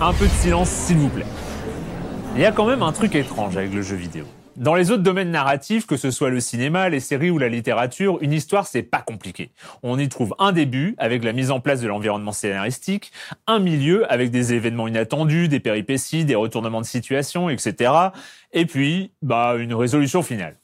Un 0.00 0.12
peu 0.12 0.24
de 0.24 0.30
silence, 0.30 0.68
s'il 0.68 0.96
vous 0.96 1.08
plaît. 1.08 1.26
Il 2.34 2.40
y 2.40 2.44
a 2.44 2.50
quand 2.50 2.66
même 2.66 2.82
un 2.82 2.90
truc 2.90 3.14
étrange 3.14 3.56
avec 3.56 3.72
le 3.72 3.80
jeu 3.80 3.94
vidéo. 3.94 4.24
Dans 4.56 4.74
les 4.74 4.90
autres 4.90 5.04
domaines 5.04 5.30
narratifs, 5.30 5.86
que 5.86 5.96
ce 5.96 6.10
soit 6.10 6.30
le 6.30 6.40
cinéma, 6.40 6.88
les 6.88 6.98
séries 6.98 7.30
ou 7.30 7.38
la 7.38 7.48
littérature, 7.48 8.18
une 8.20 8.32
histoire 8.32 8.66
c'est 8.66 8.82
pas 8.82 9.02
compliqué. 9.02 9.52
On 9.84 9.96
y 9.96 10.08
trouve 10.08 10.34
un 10.40 10.50
début 10.50 10.96
avec 10.98 11.22
la 11.22 11.32
mise 11.32 11.52
en 11.52 11.60
place 11.60 11.80
de 11.80 11.86
l'environnement 11.86 12.32
scénaristique, 12.32 13.12
un 13.46 13.60
milieu 13.60 14.10
avec 14.12 14.32
des 14.32 14.52
événements 14.52 14.88
inattendus, 14.88 15.46
des 15.48 15.60
péripéties, 15.60 16.24
des 16.24 16.34
retournements 16.34 16.80
de 16.80 16.86
situation, 16.86 17.48
etc. 17.48 17.92
Et 18.52 18.66
puis, 18.66 19.12
bah, 19.22 19.54
une 19.56 19.74
résolution 19.74 20.22
finale. 20.22 20.56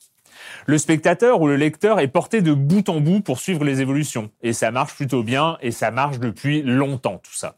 Le 0.66 0.76
spectateur 0.76 1.40
ou 1.40 1.46
le 1.46 1.56
lecteur 1.56 2.00
est 2.00 2.08
porté 2.08 2.42
de 2.42 2.52
bout 2.52 2.88
en 2.88 3.00
bout 3.00 3.20
pour 3.20 3.38
suivre 3.38 3.64
les 3.64 3.80
évolutions. 3.80 4.30
Et 4.42 4.52
ça 4.52 4.72
marche 4.72 4.94
plutôt 4.94 5.22
bien, 5.22 5.56
et 5.62 5.70
ça 5.70 5.92
marche 5.92 6.18
depuis 6.18 6.62
longtemps 6.62 7.20
tout 7.22 7.34
ça. 7.34 7.56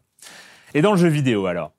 Et 0.75 0.83
dans 0.83 0.93
le 0.93 0.99
jeu 0.99 1.09
vidéo 1.09 1.47
alors? 1.47 1.73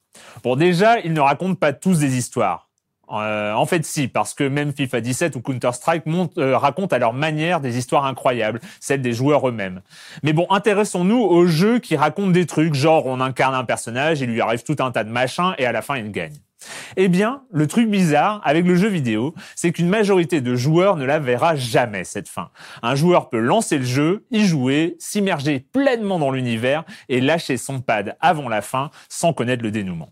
Bon 0.43 0.55
déjà, 0.55 0.99
ils 0.99 1.13
ne 1.13 1.19
racontent 1.19 1.55
pas 1.55 1.73
tous 1.73 1.99
des 1.99 2.17
histoires. 2.17 2.69
Euh, 3.11 3.53
en 3.53 3.65
fait, 3.65 3.85
si, 3.85 4.07
parce 4.07 4.33
que 4.33 4.43
même 4.43 4.73
FIFA 4.73 5.01
17 5.01 5.35
ou 5.35 5.41
Counter-Strike 5.41 6.03
euh, 6.37 6.57
racontent 6.57 6.95
à 6.95 6.99
leur 6.99 7.13
manière 7.13 7.59
des 7.59 7.77
histoires 7.77 8.05
incroyables, 8.05 8.59
celles 8.79 9.01
des 9.01 9.13
joueurs 9.13 9.47
eux-mêmes. 9.47 9.81
Mais 10.23 10.33
bon, 10.33 10.47
intéressons-nous 10.49 11.19
aux 11.19 11.45
jeux 11.45 11.79
qui 11.79 11.95
racontent 11.95 12.31
des 12.31 12.45
trucs, 12.45 12.73
genre 12.73 13.05
on 13.05 13.19
incarne 13.19 13.55
un 13.55 13.65
personnage, 13.65 14.21
il 14.21 14.29
lui 14.29 14.41
arrive 14.41 14.63
tout 14.63 14.77
un 14.79 14.91
tas 14.91 15.03
de 15.03 15.11
machins 15.11 15.53
et 15.57 15.65
à 15.65 15.71
la 15.71 15.81
fin 15.81 15.97
il 15.97 16.11
gagne. 16.11 16.33
Eh 16.97 17.07
bien, 17.07 17.43
le 17.51 17.67
truc 17.67 17.89
bizarre 17.89 18.41
avec 18.43 18.65
le 18.65 18.75
jeu 18.75 18.87
vidéo, 18.87 19.33
c'est 19.55 19.71
qu'une 19.71 19.89
majorité 19.89 20.41
de 20.41 20.55
joueurs 20.55 20.97
ne 20.97 21.05
la 21.05 21.19
verra 21.19 21.55
jamais 21.55 22.03
cette 22.03 22.29
fin. 22.29 22.49
Un 22.81 22.95
joueur 22.95 23.29
peut 23.29 23.39
lancer 23.39 23.77
le 23.77 23.85
jeu, 23.85 24.25
y 24.31 24.45
jouer, 24.45 24.95
s'immerger 24.99 25.65
pleinement 25.71 26.19
dans 26.19 26.31
l'univers 26.31 26.83
et 27.09 27.21
lâcher 27.21 27.57
son 27.57 27.79
pad 27.81 28.17
avant 28.19 28.49
la 28.49 28.61
fin 28.61 28.89
sans 29.09 29.33
connaître 29.33 29.63
le 29.63 29.71
dénouement. 29.71 30.11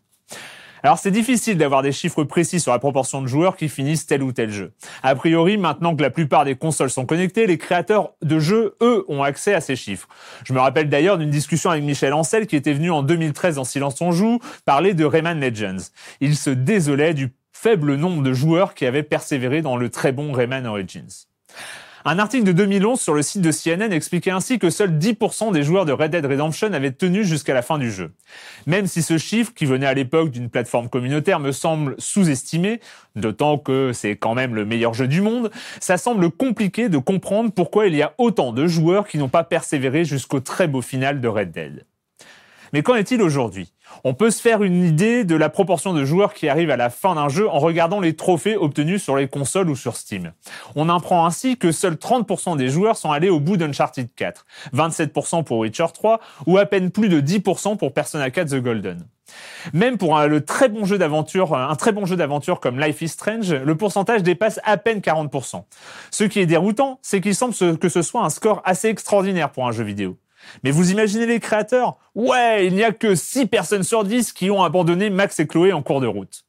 Alors 0.84 0.98
c'est 0.98 1.12
difficile 1.12 1.58
d'avoir 1.58 1.82
des 1.82 1.92
chiffres 1.92 2.24
précis 2.24 2.60
sur 2.60 2.72
la 2.72 2.80
proportion 2.80 3.22
de 3.22 3.28
joueurs 3.28 3.56
qui 3.56 3.70
finissent 3.70 4.06
tel 4.06 4.24
ou 4.24 4.32
tel 4.32 4.50
jeu. 4.50 4.74
A 5.04 5.16
priori, 5.16 5.58
maintenant 5.58 5.96
que 5.96 6.02
la 6.02 6.10
plupart 6.10 6.46
des 6.46 6.56
consoles 6.56 6.90
sont 6.90 7.06
connectées, 7.06 7.48
les 7.48 7.58
créateurs 7.58 8.14
de 8.22 8.40
jeux, 8.40 8.76
eux, 8.82 9.06
ont 9.08 9.24
accès 9.24 9.54
à 9.54 9.62
ces 9.62 9.76
chiffres. 9.76 10.08
Je 10.44 10.54
me 10.54 10.60
rappelle 10.60 10.90
d'ailleurs 10.90 11.18
d'une 11.18 11.30
discussion 11.30 11.70
avec 11.70 11.84
Michel 11.84 12.14
Ancel 12.14 12.48
qui 12.48 12.56
était 12.56 12.74
venu 12.74 12.92
en 12.92 13.04
2013 13.04 13.56
dans 13.56 13.64
Silence 13.64 14.02
on 14.02 14.12
joue 14.12 14.40
parler 14.66 14.94
de 14.94 15.06
Rayman 15.06 15.40
Legends. 15.40 15.92
Il 16.20 16.36
se 16.36 16.50
désolait 16.50 17.14
du 17.14 17.34
faible 17.52 17.96
nombre 17.96 18.24
de 18.24 18.34
joueurs 18.34 18.74
qui 18.74 18.86
avaient 18.86 19.04
persévéré 19.04 19.62
dans 19.62 19.78
le 19.78 19.90
très 19.90 20.12
bon 20.12 20.32
Rayman 20.32 20.66
Origins. 20.66 21.28
Un 22.04 22.18
article 22.18 22.46
de 22.46 22.52
2011 22.52 23.00
sur 23.00 23.14
le 23.14 23.22
site 23.22 23.44
de 23.44 23.52
CNN 23.52 23.94
expliquait 23.94 24.32
ainsi 24.32 24.58
que 24.58 24.72
seuls 24.72 24.98
10% 24.98 25.52
des 25.52 25.62
joueurs 25.62 25.86
de 25.86 25.92
Red 25.92 26.10
Dead 26.10 26.26
Redemption 26.26 26.74
avaient 26.74 26.92
tenu 26.92 27.24
jusqu'à 27.24 27.54
la 27.54 27.62
fin 27.62 27.78
du 27.78 27.92
jeu. 27.92 28.12
Même 28.66 28.88
si 28.88 29.04
ce 29.04 29.20
chiffre, 29.20 29.54
qui 29.54 29.66
venait 29.66 29.86
à 29.86 29.94
l'époque 29.94 30.32
d'une 30.32 30.50
plateforme 30.50 30.90
communautaire, 30.90 31.40
me 31.40 31.52
semble 31.52 31.96
sous-estimé, 32.00 32.80
d'autant 33.16 33.60
que 33.60 33.92
c'est 33.94 34.16
quand 34.16 34.34
même 34.34 34.56
le 34.56 34.66
meilleur 34.66 34.96
jeu 34.96 35.08
du 35.08 35.22
monde, 35.22 35.52
ça 35.80 35.98
semble 35.98 36.32
compliqué 36.32 36.90
de 36.90 36.98
comprendre 36.98 37.52
pourquoi 37.52 37.86
il 37.86 37.96
y 37.96 38.02
a 38.02 38.16
autant 38.18 38.52
de 38.52 38.66
joueurs 38.66 39.08
qui 39.08 39.20
n'ont 39.20 39.30
pas 39.30 39.44
persévéré 39.44 40.04
jusqu'au 40.04 40.40
très 40.40 40.68
beau 40.68 40.82
final 40.82 41.22
de 41.22 41.28
Red 41.28 41.52
Dead. 41.52 41.86
Mais 42.74 42.82
qu'en 42.82 42.96
est-il 42.96 43.22
aujourd'hui? 43.22 43.74
On 44.04 44.14
peut 44.14 44.32
se 44.32 44.42
faire 44.42 44.64
une 44.64 44.86
idée 44.86 45.24
de 45.24 45.36
la 45.36 45.50
proportion 45.50 45.94
de 45.94 46.06
joueurs 46.06 46.34
qui 46.34 46.50
arrivent 46.50 46.72
à 46.72 46.78
la 46.78 46.90
fin 46.90 47.16
d'un 47.16 47.30
jeu 47.30 47.50
en 47.50 47.60
regardant 47.60 48.00
les 48.00 48.16
trophées 48.16 48.58
obtenus 48.58 49.04
sur 49.04 49.16
les 49.16 49.28
consoles 49.28 49.70
ou 49.70 49.76
sur 49.76 49.96
Steam. 49.96 50.34
On 50.76 50.90
apprend 50.90 51.26
ainsi 51.26 51.58
que 51.58 51.72
seuls 51.72 51.96
30% 51.96 52.58
des 52.58 52.70
joueurs 52.70 52.98
sont 52.98 53.12
allés 53.12 53.30
au 53.30 53.40
bout 53.40 53.58
d'Uncharted 53.58 54.10
4, 54.16 54.46
27% 54.74 55.44
pour 55.44 55.60
Witcher 55.60 55.88
3 55.94 56.20
ou 56.46 56.58
à 56.58 56.66
peine 56.66 56.92
plus 56.92 57.10
de 57.10 57.22
10% 57.22 57.78
pour 57.78 57.94
Persona 57.94 58.30
4 58.30 58.50
The 58.50 58.62
Golden. 58.62 59.06
Même 59.74 59.98
pour 59.98 60.18
un, 60.18 60.28
le 60.28 60.44
très 60.44 60.70
bon 60.70 60.86
jeu 60.86 60.98
d'aventure, 60.98 61.56
un 61.56 61.76
très 61.76 61.92
bon 61.92 62.06
jeu 62.06 62.16
d'aventure 62.16 62.60
comme 62.60 62.80
Life 62.80 63.02
is 63.02 63.10
Strange, 63.10 63.54
le 63.54 63.76
pourcentage 63.76 64.24
dépasse 64.24 64.60
à 64.64 64.78
peine 64.78 65.00
40%. 65.00 65.64
Ce 66.10 66.24
qui 66.24 66.40
est 66.40 66.46
déroutant, 66.46 67.00
c'est 67.02 67.22
qu'il 67.22 67.36
semble 67.36 67.54
que 67.78 67.90
ce 67.90 68.02
soit 68.02 68.24
un 68.24 68.30
score 68.30 68.62
assez 68.66 68.90
extraordinaire 68.90 69.52
pour 69.52 69.68
un 69.68 69.72
jeu 69.72 69.84
vidéo. 69.84 70.18
Mais 70.64 70.72
vous 70.72 70.92
imaginez 70.92 71.26
les 71.26 71.40
créateurs? 71.40 71.98
Ouais, 72.16 72.66
il 72.68 72.74
n'y 72.74 72.84
a 72.84 72.92
que 72.92 73.16
6 73.16 73.48
personnes 73.48 73.84
sur 73.84 74.04
10 74.04 74.34
qui 74.34 74.52
ont 74.52 74.64
abandonné 74.64 75.10
Max 75.10 75.40
et 75.40 75.48
Chloé 75.48 75.74
en 75.74 75.82
cours 75.82 76.02
de 76.02 76.08
route. 76.08 76.46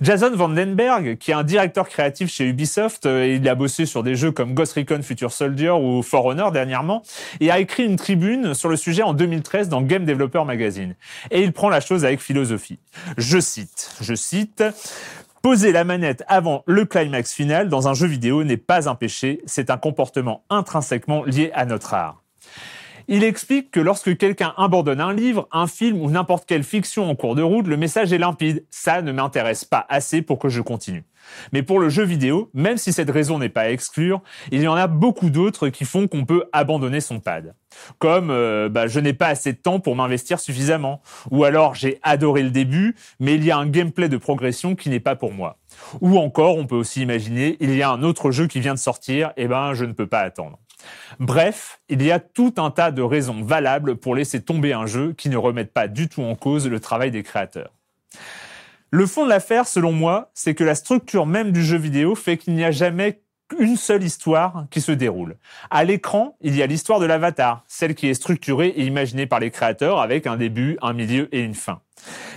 Jason 0.00 0.34
Vandenberg, 0.34 1.18
qui 1.18 1.30
est 1.30 1.34
un 1.34 1.44
directeur 1.44 1.88
créatif 1.88 2.30
chez 2.30 2.46
Ubisoft, 2.46 3.06
euh, 3.06 3.26
il 3.26 3.48
a 3.48 3.54
bossé 3.54 3.86
sur 3.86 4.02
des 4.02 4.16
jeux 4.16 4.32
comme 4.32 4.54
Ghost 4.54 4.74
Recon 4.74 5.02
Future 5.02 5.32
Soldier 5.32 5.70
ou 5.70 6.02
For 6.02 6.34
dernièrement, 6.52 7.02
et 7.40 7.50
a 7.50 7.60
écrit 7.60 7.84
une 7.84 7.96
tribune 7.96 8.54
sur 8.54 8.68
le 8.68 8.76
sujet 8.76 9.02
en 9.02 9.14
2013 9.14 9.68
dans 9.68 9.82
Game 9.82 10.04
Developer 10.04 10.44
Magazine. 10.44 10.94
Et 11.30 11.42
il 11.42 11.52
prend 11.52 11.68
la 11.68 11.80
chose 11.80 12.04
avec 12.04 12.20
philosophie. 12.20 12.78
Je 13.18 13.38
cite, 13.38 13.94
je 14.00 14.14
cite, 14.14 14.64
Poser 15.42 15.72
la 15.72 15.82
manette 15.82 16.22
avant 16.28 16.62
le 16.66 16.84
climax 16.84 17.32
final 17.32 17.68
dans 17.68 17.88
un 17.88 17.94
jeu 17.94 18.06
vidéo 18.06 18.44
n'est 18.44 18.56
pas 18.56 18.88
un 18.88 18.94
péché, 18.94 19.42
c'est 19.44 19.70
un 19.70 19.76
comportement 19.76 20.44
intrinsèquement 20.50 21.24
lié 21.24 21.50
à 21.52 21.64
notre 21.64 21.94
art. 21.94 22.21
Il 23.08 23.24
explique 23.24 23.70
que 23.70 23.80
lorsque 23.80 24.16
quelqu'un 24.16 24.54
abandonne 24.56 25.00
un 25.00 25.12
livre, 25.12 25.48
un 25.52 25.66
film 25.66 26.00
ou 26.00 26.10
n'importe 26.10 26.46
quelle 26.46 26.64
fiction 26.64 27.08
en 27.08 27.14
cours 27.14 27.34
de 27.34 27.42
route, 27.42 27.66
le 27.66 27.76
message 27.76 28.12
est 28.12 28.18
limpide. 28.18 28.64
Ça 28.70 29.02
ne 29.02 29.12
m'intéresse 29.12 29.64
pas 29.64 29.86
assez 29.88 30.22
pour 30.22 30.38
que 30.38 30.48
je 30.48 30.60
continue. 30.60 31.04
Mais 31.52 31.62
pour 31.62 31.78
le 31.78 31.88
jeu 31.88 32.04
vidéo, 32.04 32.50
même 32.54 32.78
si 32.78 32.92
cette 32.92 33.10
raison 33.10 33.38
n'est 33.38 33.48
pas 33.48 33.62
à 33.62 33.70
exclure, 33.70 34.22
il 34.50 34.62
y 34.62 34.68
en 34.68 34.74
a 34.74 34.86
beaucoup 34.86 35.30
d'autres 35.30 35.68
qui 35.68 35.84
font 35.84 36.08
qu'on 36.08 36.24
peut 36.24 36.44
abandonner 36.52 37.00
son 37.00 37.20
pad. 37.20 37.54
Comme 37.98 38.30
euh, 38.30 38.68
bah, 38.68 38.86
je 38.86 39.00
n'ai 39.00 39.12
pas 39.12 39.28
assez 39.28 39.52
de 39.52 39.58
temps 39.58 39.80
pour 39.80 39.96
m'investir 39.96 40.40
suffisamment. 40.40 41.00
Ou 41.30 41.44
alors 41.44 41.74
j'ai 41.74 41.98
adoré 42.02 42.42
le 42.42 42.50
début, 42.50 42.96
mais 43.20 43.34
il 43.34 43.44
y 43.44 43.50
a 43.50 43.56
un 43.56 43.66
gameplay 43.66 44.08
de 44.08 44.16
progression 44.16 44.74
qui 44.74 44.90
n'est 44.90 45.00
pas 45.00 45.16
pour 45.16 45.32
moi. 45.32 45.58
Ou 46.00 46.18
encore, 46.18 46.56
on 46.56 46.66
peut 46.66 46.76
aussi 46.76 47.02
imaginer, 47.02 47.56
il 47.60 47.74
y 47.74 47.82
a 47.82 47.90
un 47.90 48.02
autre 48.02 48.30
jeu 48.30 48.46
qui 48.46 48.60
vient 48.60 48.74
de 48.74 48.78
sortir, 48.78 49.32
et 49.36 49.46
ben 49.46 49.74
je 49.74 49.84
ne 49.84 49.92
peux 49.92 50.06
pas 50.06 50.20
attendre. 50.20 50.58
Bref, 51.20 51.80
il 51.88 52.02
y 52.02 52.10
a 52.10 52.18
tout 52.18 52.54
un 52.56 52.70
tas 52.70 52.90
de 52.90 53.02
raisons 53.02 53.42
valables 53.42 53.96
pour 53.96 54.14
laisser 54.14 54.42
tomber 54.42 54.72
un 54.72 54.86
jeu 54.86 55.12
qui 55.12 55.28
ne 55.28 55.36
remettent 55.36 55.72
pas 55.72 55.88
du 55.88 56.08
tout 56.08 56.22
en 56.22 56.34
cause 56.34 56.68
le 56.68 56.80
travail 56.80 57.10
des 57.10 57.22
créateurs. 57.22 57.72
Le 58.90 59.06
fond 59.06 59.24
de 59.24 59.30
l'affaire, 59.30 59.66
selon 59.66 59.92
moi, 59.92 60.30
c'est 60.34 60.54
que 60.54 60.64
la 60.64 60.74
structure 60.74 61.26
même 61.26 61.52
du 61.52 61.64
jeu 61.64 61.78
vidéo 61.78 62.14
fait 62.14 62.36
qu'il 62.36 62.54
n'y 62.54 62.64
a 62.64 62.70
jamais 62.70 63.22
une 63.58 63.76
seule 63.76 64.02
histoire 64.02 64.66
qui 64.70 64.80
se 64.80 64.92
déroule. 64.92 65.36
À 65.70 65.84
l'écran, 65.84 66.36
il 66.40 66.56
y 66.56 66.62
a 66.62 66.66
l'histoire 66.66 67.00
de 67.00 67.06
l'avatar, 67.06 67.64
celle 67.68 67.94
qui 67.94 68.08
est 68.08 68.14
structurée 68.14 68.68
et 68.68 68.84
imaginée 68.84 69.26
par 69.26 69.40
les 69.40 69.50
créateurs 69.50 70.00
avec 70.00 70.26
un 70.26 70.36
début, 70.36 70.78
un 70.82 70.92
milieu 70.92 71.28
et 71.34 71.40
une 71.40 71.54
fin. 71.54 71.80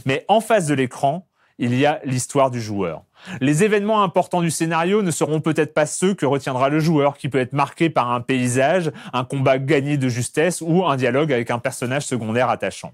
Mais 0.06 0.26
en 0.28 0.42
face 0.42 0.68
de 0.68 0.74
l'écran, 0.74 1.28
il 1.58 1.76
y 1.76 1.86
a 1.86 2.02
l'histoire 2.04 2.52
du 2.52 2.62
joueur. 2.62 3.04
Les 3.40 3.64
événements 3.64 4.04
importants 4.04 4.42
du 4.42 4.52
scénario 4.52 5.02
ne 5.02 5.12
seront 5.12 5.42
peut-être 5.42 5.74
pas 5.74 5.86
ceux 5.86 6.14
que 6.14 6.26
retiendra 6.26 6.70
le 6.70 6.80
joueur, 6.80 7.18
qui 7.18 7.30
peut 7.30 7.40
être 7.40 7.54
marqué 7.54 7.90
par 7.90 8.12
un 8.12 8.22
paysage, 8.22 8.92
un 9.14 9.24
combat 9.24 9.58
gagné 9.58 9.98
de 9.98 10.10
justesse 10.10 10.62
ou 10.62 10.86
un 10.86 10.98
dialogue 10.98 11.32
avec 11.32 11.50
un 11.52 11.60
personnage 11.60 12.04
secondaire 12.04 12.50
attachant. 12.50 12.94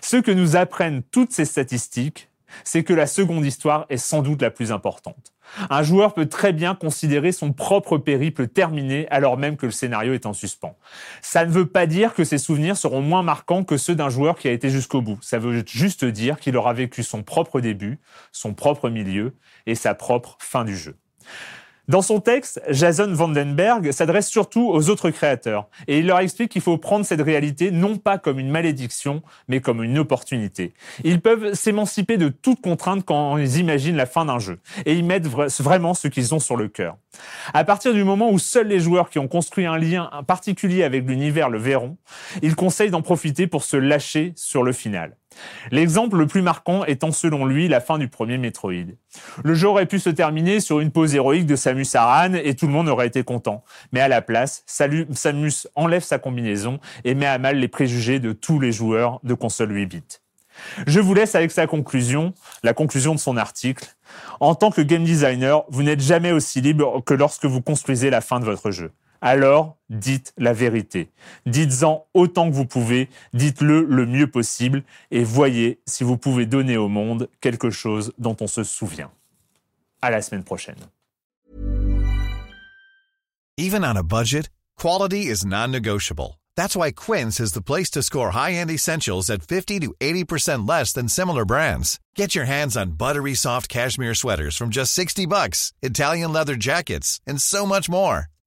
Ce 0.00 0.16
que 0.16 0.30
nous 0.30 0.56
apprennent 0.56 1.02
toutes 1.02 1.32
ces 1.32 1.44
statistiques, 1.44 2.28
c'est 2.62 2.84
que 2.84 2.92
la 2.92 3.06
seconde 3.06 3.44
histoire 3.44 3.86
est 3.88 3.96
sans 3.96 4.22
doute 4.22 4.42
la 4.42 4.50
plus 4.50 4.72
importante. 4.72 5.32
Un 5.70 5.82
joueur 5.82 6.14
peut 6.14 6.26
très 6.26 6.52
bien 6.52 6.74
considérer 6.74 7.32
son 7.32 7.52
propre 7.52 7.98
périple 7.98 8.48
terminé 8.48 9.06
alors 9.10 9.36
même 9.36 9.56
que 9.56 9.66
le 9.66 9.72
scénario 9.72 10.14
est 10.14 10.26
en 10.26 10.32
suspens. 10.32 10.76
Ça 11.20 11.44
ne 11.44 11.50
veut 11.50 11.66
pas 11.66 11.86
dire 11.86 12.14
que 12.14 12.24
ses 12.24 12.38
souvenirs 12.38 12.76
seront 12.76 13.02
moins 13.02 13.22
marquants 13.22 13.64
que 13.64 13.76
ceux 13.76 13.94
d'un 13.94 14.08
joueur 14.08 14.36
qui 14.36 14.48
a 14.48 14.52
été 14.52 14.70
jusqu'au 14.70 15.02
bout. 15.02 15.18
Ça 15.20 15.38
veut 15.38 15.64
juste 15.66 16.04
dire 16.04 16.38
qu'il 16.38 16.56
aura 16.56 16.72
vécu 16.72 17.02
son 17.02 17.22
propre 17.22 17.60
début, 17.60 17.98
son 18.32 18.54
propre 18.54 18.88
milieu 18.88 19.34
et 19.66 19.74
sa 19.74 19.94
propre 19.94 20.36
fin 20.40 20.64
du 20.64 20.76
jeu. 20.76 20.96
Dans 21.86 22.00
son 22.00 22.18
texte, 22.18 22.62
Jason 22.70 23.12
Vandenberg 23.12 23.92
s'adresse 23.92 24.28
surtout 24.28 24.70
aux 24.70 24.88
autres 24.88 25.10
créateurs 25.10 25.68
et 25.86 25.98
il 25.98 26.06
leur 26.06 26.20
explique 26.20 26.50
qu'il 26.50 26.62
faut 26.62 26.78
prendre 26.78 27.04
cette 27.04 27.20
réalité 27.20 27.70
non 27.70 27.98
pas 27.98 28.16
comme 28.16 28.38
une 28.38 28.48
malédiction, 28.48 29.22
mais 29.48 29.60
comme 29.60 29.82
une 29.82 29.98
opportunité. 29.98 30.72
Ils 31.04 31.20
peuvent 31.20 31.52
s'émanciper 31.52 32.16
de 32.16 32.28
toute 32.28 32.62
contrainte 32.62 33.04
quand 33.04 33.36
ils 33.36 33.58
imaginent 33.58 33.96
la 33.96 34.06
fin 34.06 34.24
d'un 34.24 34.38
jeu 34.38 34.60
et 34.86 34.94
ils 34.94 35.04
mettent 35.04 35.26
vraiment 35.26 35.92
ce 35.92 36.08
qu'ils 36.08 36.34
ont 36.34 36.40
sur 36.40 36.56
le 36.56 36.68
cœur. 36.68 36.96
À 37.52 37.64
partir 37.64 37.92
du 37.92 38.02
moment 38.02 38.30
où 38.30 38.38
seuls 38.38 38.68
les 38.68 38.80
joueurs 38.80 39.10
qui 39.10 39.18
ont 39.18 39.28
construit 39.28 39.66
un 39.66 39.76
lien 39.76 40.10
particulier 40.26 40.84
avec 40.84 41.06
l'univers 41.06 41.50
le 41.50 41.58
verront, 41.58 41.98
ils 42.40 42.56
conseillent 42.56 42.90
d'en 42.90 43.02
profiter 43.02 43.46
pour 43.46 43.62
se 43.62 43.76
lâcher 43.76 44.32
sur 44.36 44.62
le 44.62 44.72
final. 44.72 45.16
L'exemple 45.70 46.16
le 46.16 46.26
plus 46.26 46.42
marquant 46.42 46.84
étant 46.84 47.12
selon 47.12 47.44
lui 47.44 47.68
la 47.68 47.80
fin 47.80 47.98
du 47.98 48.08
premier 48.08 48.38
Metroid. 48.38 48.94
Le 49.42 49.54
jeu 49.54 49.68
aurait 49.68 49.86
pu 49.86 49.98
se 49.98 50.10
terminer 50.10 50.60
sur 50.60 50.80
une 50.80 50.90
pose 50.90 51.14
héroïque 51.14 51.46
de 51.46 51.56
Samus 51.56 51.86
Aran 51.94 52.34
et 52.34 52.54
tout 52.54 52.66
le 52.66 52.72
monde 52.72 52.88
aurait 52.88 53.06
été 53.06 53.22
content. 53.24 53.64
Mais 53.92 54.00
à 54.00 54.08
la 54.08 54.22
place, 54.22 54.64
Samus 54.66 55.66
enlève 55.74 56.02
sa 56.02 56.18
combinaison 56.18 56.78
et 57.04 57.14
met 57.14 57.26
à 57.26 57.38
mal 57.38 57.58
les 57.58 57.68
préjugés 57.68 58.20
de 58.20 58.32
tous 58.32 58.60
les 58.60 58.72
joueurs 58.72 59.20
de 59.22 59.34
console 59.34 59.72
8 59.72 59.86
bits. 59.86 60.02
Je 60.86 61.00
vous 61.00 61.14
laisse 61.14 61.34
avec 61.34 61.50
sa 61.50 61.66
conclusion, 61.66 62.32
la 62.62 62.74
conclusion 62.74 63.14
de 63.14 63.20
son 63.20 63.36
article. 63.36 63.96
En 64.40 64.54
tant 64.54 64.70
que 64.70 64.80
game 64.80 65.04
designer, 65.04 65.64
vous 65.68 65.82
n'êtes 65.82 66.00
jamais 66.00 66.32
aussi 66.32 66.60
libre 66.60 67.02
que 67.04 67.14
lorsque 67.14 67.44
vous 67.44 67.60
construisez 67.60 68.10
la 68.10 68.20
fin 68.20 68.40
de 68.40 68.44
votre 68.44 68.70
jeu 68.70 68.92
alors 69.24 69.78
dites 69.88 70.34
la 70.36 70.52
vérité. 70.52 71.08
Dites-en 71.46 72.06
autant 72.12 72.50
que 72.50 72.54
vous 72.54 72.66
pouvez, 72.66 73.08
dites-le 73.32 73.82
le 73.82 74.04
mieux 74.04 74.30
possible 74.30 74.84
et 75.10 75.24
voyez 75.24 75.80
si 75.86 76.04
vous 76.04 76.18
pouvez 76.18 76.44
donner 76.44 76.76
au 76.76 76.88
monde 76.88 77.28
quelque 77.40 77.70
chose 77.70 78.12
dont 78.18 78.36
on 78.40 78.46
se 78.46 78.62
souvient. 78.62 79.10
À 80.02 80.10
la 80.10 80.20
semaine 80.20 80.44
prochaine. 80.44 80.76
Even 83.56 83.82
on 83.82 83.96
a 83.96 84.02
budget, 84.02 84.50
quality 84.76 85.26
is 85.26 85.46
non-negotiable. 85.46 86.38
That's 86.54 86.76
why 86.76 86.92
Quince 86.92 87.40
is 87.40 87.52
the 87.52 87.62
place 87.62 87.90
to 87.92 88.02
score 88.02 88.32
high-end 88.32 88.70
essentials 88.70 89.30
at 89.30 89.42
50 89.42 89.80
to 89.80 89.94
80% 90.00 90.68
less 90.68 90.92
than 90.92 91.08
similar 91.08 91.46
brands. 91.46 91.98
Get 92.14 92.34
your 92.34 92.44
hands 92.44 92.76
on 92.76 92.98
buttery 92.98 93.34
soft 93.34 93.70
cashmere 93.70 94.14
sweaters 94.14 94.56
from 94.56 94.68
just 94.68 94.92
60 94.92 95.24
bucks, 95.26 95.72
Italian 95.82 96.32
leather 96.32 96.56
jackets, 96.56 97.20
and 97.26 97.40
so 97.40 97.64
much 97.64 97.88
more. 97.88 98.28